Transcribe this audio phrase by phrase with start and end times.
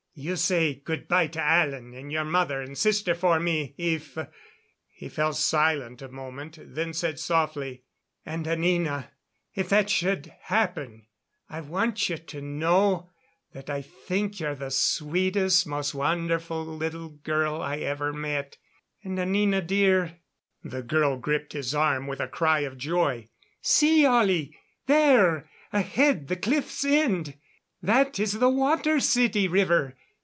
[0.13, 4.17] You say good by to Alan and your mother and sister for me if"
[4.99, 7.85] He fell silent a moment, then said softly:
[8.25, 9.09] "And, Anina,
[9.55, 11.07] if that should happen,
[11.47, 13.09] I want you to know
[13.53, 18.57] that I think you're the sweetest, most wonderful little girl I ever met.
[19.05, 20.19] And, Anina dear"
[20.63, 23.29] The girl gripped his arm with a cry of joy.
[23.61, 24.59] "See, Ollie!
[24.87, 27.37] There, ahead, the cliffs end.
[27.81, 29.95] That is the Water City river!